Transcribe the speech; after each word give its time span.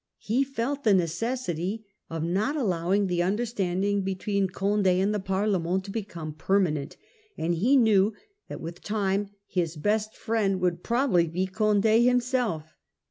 He 0.17 0.43
ment. 0.43 0.55
felt 0.55 0.83
the 0.83 0.95
necessity 0.95 1.85
of 2.09 2.23
not 2.23 2.55
allowing 2.55 3.05
the 3.05 3.21
under 3.21 3.45
standing 3.45 4.01
between 4.01 4.47
Cond£ 4.47 4.87
and 4.87 5.13
the 5.13 5.19
Parlement 5.19 5.83
to 5.83 5.91
become 5.91 6.33
permanent, 6.33 6.97
and 7.37 7.53
he 7.53 7.77
knew 7.77 8.15
that 8.47 8.59
with 8.61 8.81
time 8.81 9.29
his 9.45 9.75
best 9.75 10.15
friend 10.17 10.59
would 10.59 10.81
probably 10.81 11.27
be 11.27 11.45
Condd 11.45 11.83
himself. 11.83 12.73